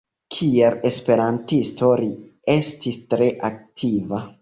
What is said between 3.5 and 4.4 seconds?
aktiva.